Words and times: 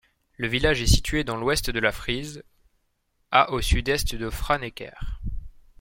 Le 0.37 0.47
village 0.47 0.81
est 0.81 0.87
situé 0.87 1.23
dans 1.23 1.37
l'ouest 1.37 1.69
de 1.69 1.79
la 1.79 1.91
Frise, 1.91 2.43
à 3.29 3.51
au 3.51 3.61
sud-est 3.61 4.15
de 4.15 4.31
Franeker. 4.31 5.21